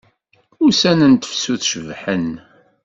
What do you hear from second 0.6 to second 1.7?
Ussan n tefsut